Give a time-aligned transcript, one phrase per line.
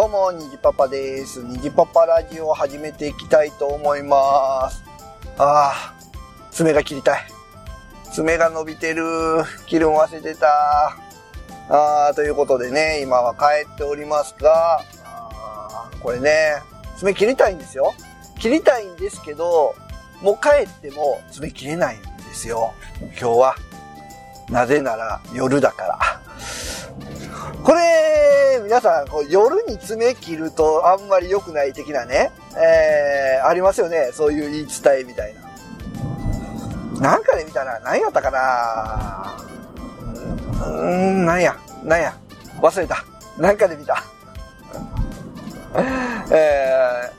[0.00, 1.42] どうも、にじパパです。
[1.42, 4.82] にじパパラジオを始めていきたいと思います。
[5.36, 5.94] ああ、
[6.50, 7.26] 爪が切りたい。
[8.10, 9.04] 爪が伸びてる。
[9.66, 10.96] 切るん忘れてた。
[11.68, 14.80] ああ、ということでね、今は帰っておりますが、
[16.02, 16.62] これね、
[16.96, 17.92] 爪切りたいんですよ。
[18.38, 19.74] 切りたいんですけど、
[20.22, 22.72] もう帰っても爪切れないんですよ。
[23.00, 23.54] 今日は。
[24.48, 25.98] なぜなら夜だから。
[27.62, 28.39] これ、
[28.70, 34.10] 皆さん、こう夜に爪切るとあんまり良くない的なね、えー、ありますよね。
[34.12, 35.34] そういう言い伝えみたい
[36.94, 37.00] な。
[37.00, 39.44] なんかで見たら、何やったかな
[40.54, 42.16] うーん、なんや、なんや、
[42.62, 43.04] 忘れた。
[43.36, 44.04] なんかで見た。
[46.30, 47.10] え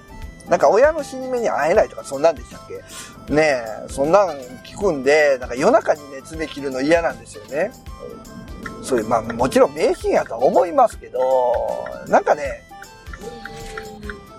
[0.47, 2.61] ー、なんか親の死に目に会えないとかそんなんでしたっ
[3.27, 3.33] け？
[3.33, 4.29] ねえ、そんなん
[4.63, 7.73] 聞くんで、なんか夜中にね、爪切るの嫌なんですよね。
[8.91, 11.21] そういう、まあもちろん迷信やとは思いますけど、
[12.09, 12.61] なんかね、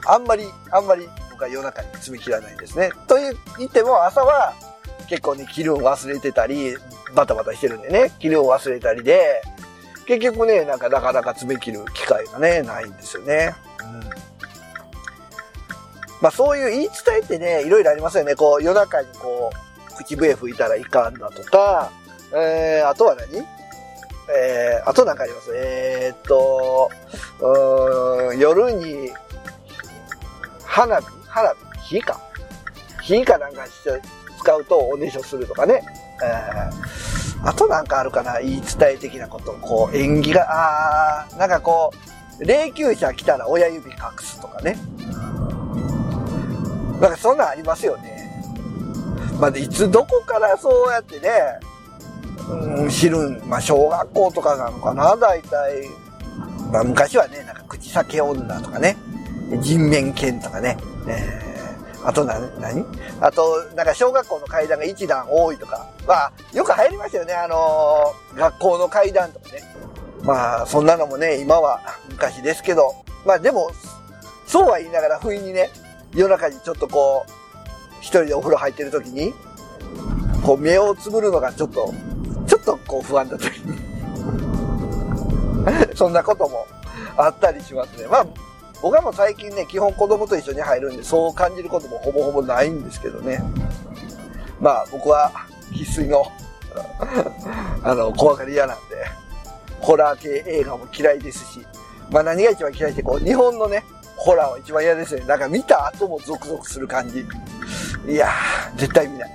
[0.06, 2.90] あんまり、あんまり僕は夜中に爪切らないんですね。
[3.08, 3.16] と
[3.58, 4.52] 言っても朝は
[5.08, 6.76] 結構ね、切るん忘れてたり、
[7.14, 9.40] バタバタしてるんでね、切るん忘れたりで、
[10.04, 13.54] 結局ね、なんかなかなか爪切る機会がね、ないんですよね。
[16.20, 18.34] まあそういう言い伝えってね、いろいろありますよね。
[18.34, 19.50] こう夜中にこ
[19.90, 21.90] う、口笛吹いたらいかんだとか、
[22.34, 23.61] えー、あとは何？
[24.30, 25.50] えー、あとなんかあります？
[25.54, 26.90] えー、っと、
[27.40, 29.10] うん、夜に、
[30.64, 31.06] 花火？
[31.26, 31.96] 花火？
[31.96, 32.20] 火か？
[33.02, 34.00] 火かなんかして
[34.38, 35.82] 使うとおねしょするとかね。
[36.22, 38.40] えー、あとなんかあるかな？
[38.40, 39.52] 言い伝え的なこと。
[39.60, 41.92] こう、縁起が、あー、なんかこ
[42.40, 44.76] う、霊柩車来たら親指隠すとかね。
[47.00, 48.22] なんかそんなんありますよね。
[49.40, 51.28] まあ、いつどこからそうやってね、
[52.52, 55.88] うん、知るん、まあ、小学校とかなのかな、大体。
[56.70, 58.96] まあ、昔はね、なんか、口裂け女とかね、
[59.60, 60.76] 人面犬とかね、
[61.08, 62.84] えー、あとな、何？
[63.20, 69.62] あと、なんか、小学校の階段が一段多いとか、まあ、よく入りましたよね、あのー学校の階段とかね。
[70.22, 72.94] まあ、そんなのもね、今は昔ですけど、
[73.26, 73.70] まあ、でも、
[74.46, 75.70] そうは言いながら、不意にね、
[76.14, 77.30] 夜中にちょっとこう、
[78.00, 79.32] 一人でお風呂入ってる時に、
[80.44, 81.92] こう目をつぶるのがちょっと、
[82.92, 83.54] ちょっとこう不安だったり。
[85.94, 86.66] そんなことも
[87.16, 88.06] あったりしますね。
[88.08, 88.26] まあ、
[88.82, 93.42] 僕はもう最近ね、基本子供と一緒に入るんで、そう感じることもほぼほぼないんですけどね。
[94.60, 95.32] まあ、僕は
[95.72, 96.24] 必須の、
[97.82, 99.06] あの、怖がり屋なんで、
[99.80, 101.66] ホラー系映画も嫌いですし、
[102.10, 103.84] まあ何が一番嫌いって、こう、日本のね、
[104.16, 105.24] ホラーは一番嫌ですね。
[105.26, 107.26] なんか見た後もゾクゾクする感じ。
[108.06, 109.30] いやー、絶対見ない。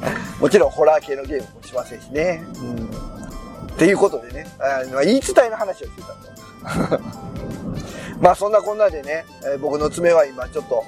[0.40, 2.42] もちろんホラー系のゲームもしませんしね。
[2.56, 2.90] うん。
[3.72, 7.02] っていうことでね、あ言い伝えの話をしてたと。
[8.20, 10.82] まあそんなこんなでね、えー僕の爪は今ちょっと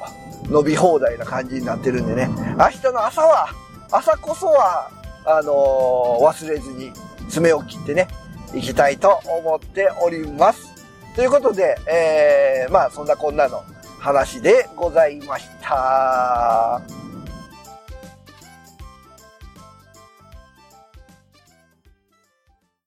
[0.48, 3.48] 伸び放題な感じになってるんでね、明日の朝は、
[3.90, 4.90] 朝こそは、
[5.24, 6.92] あのー忘れずに
[7.28, 8.08] 爪を切ってね、
[8.54, 10.60] いきたいと思っております。
[11.14, 13.62] ということで、えー、まあそんなこんなの
[13.98, 16.80] 話でございました。